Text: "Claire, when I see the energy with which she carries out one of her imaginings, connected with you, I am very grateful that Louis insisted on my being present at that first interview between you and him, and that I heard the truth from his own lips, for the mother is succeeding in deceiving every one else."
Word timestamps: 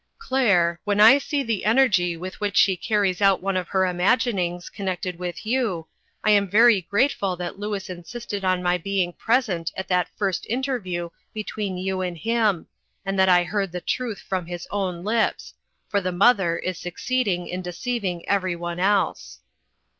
"Claire, 0.17 0.79
when 0.83 0.99
I 0.99 1.19
see 1.19 1.43
the 1.43 1.63
energy 1.63 2.17
with 2.17 2.41
which 2.41 2.57
she 2.57 2.75
carries 2.75 3.21
out 3.21 3.39
one 3.39 3.55
of 3.55 3.67
her 3.67 3.85
imaginings, 3.85 4.67
connected 4.67 5.19
with 5.19 5.45
you, 5.45 5.85
I 6.23 6.31
am 6.31 6.49
very 6.49 6.81
grateful 6.81 7.35
that 7.35 7.59
Louis 7.59 7.87
insisted 7.87 8.43
on 8.43 8.63
my 8.63 8.79
being 8.79 9.13
present 9.13 9.71
at 9.77 9.87
that 9.89 10.09
first 10.17 10.47
interview 10.49 11.11
between 11.35 11.77
you 11.77 12.01
and 12.01 12.17
him, 12.17 12.65
and 13.05 13.19
that 13.19 13.29
I 13.29 13.43
heard 13.43 13.71
the 13.71 13.79
truth 13.81 14.21
from 14.27 14.47
his 14.47 14.67
own 14.71 15.03
lips, 15.03 15.53
for 15.87 16.01
the 16.01 16.11
mother 16.11 16.57
is 16.57 16.79
succeeding 16.79 17.47
in 17.47 17.61
deceiving 17.61 18.27
every 18.27 18.55
one 18.55 18.79
else." 18.79 19.41